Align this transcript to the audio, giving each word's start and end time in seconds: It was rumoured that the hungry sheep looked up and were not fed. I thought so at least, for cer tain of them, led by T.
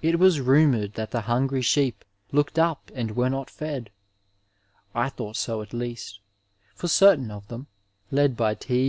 It 0.00 0.20
was 0.20 0.38
rumoured 0.40 0.92
that 0.94 1.10
the 1.10 1.22
hungry 1.22 1.60
sheep 1.60 2.04
looked 2.30 2.56
up 2.56 2.92
and 2.94 3.16
were 3.16 3.28
not 3.28 3.50
fed. 3.50 3.90
I 4.94 5.08
thought 5.08 5.34
so 5.34 5.60
at 5.60 5.72
least, 5.72 6.20
for 6.76 6.86
cer 6.86 7.16
tain 7.16 7.32
of 7.32 7.48
them, 7.48 7.66
led 8.12 8.36
by 8.36 8.54
T. 8.54 8.84